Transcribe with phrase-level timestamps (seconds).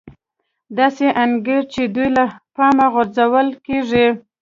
[0.77, 4.05] داسې انګېري چې دوی له پامه غورځول کېږي